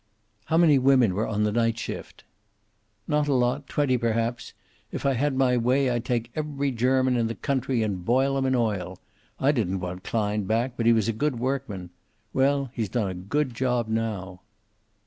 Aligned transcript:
"How 0.45 0.57
many 0.57 0.79
women 0.79 1.13
were 1.13 1.27
on 1.27 1.43
the 1.43 1.51
night 1.51 1.77
shift?" 1.77 2.23
"Not 3.07 3.27
a 3.27 3.35
lot. 3.35 3.67
Twenty, 3.67 3.99
perhaps. 3.99 4.53
If 4.91 5.05
I 5.05 5.13
had 5.13 5.35
my 5.35 5.55
way 5.57 5.91
I'd 5.91 6.05
take 6.05 6.31
every 6.33 6.71
German 6.71 7.15
in 7.15 7.27
the 7.27 7.35
country 7.35 7.83
and 7.83 8.03
boil 8.03 8.35
'em 8.35 8.47
in 8.47 8.55
oil. 8.55 8.97
I 9.39 9.51
didn't 9.51 9.79
want 9.79 10.03
Klein 10.03 10.45
back, 10.45 10.73
but 10.75 10.87
he 10.87 10.91
was 10.93 11.07
a 11.07 11.13
good 11.13 11.37
workman. 11.37 11.91
Well, 12.33 12.71
he's 12.73 12.89
done 12.89 13.11
a 13.11 13.13
good 13.13 13.53
job 13.53 13.89
now." 13.89 14.41